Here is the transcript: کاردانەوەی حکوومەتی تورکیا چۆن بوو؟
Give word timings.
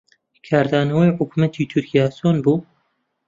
کاردانەوەی 0.47 1.15
حکوومەتی 1.17 1.69
تورکیا 1.71 2.05
چۆن 2.17 2.35
بوو؟ 2.43 2.55